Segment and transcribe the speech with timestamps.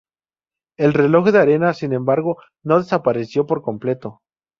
[0.79, 4.19] El reloj de arena, sin embargo, no desapareció por completo.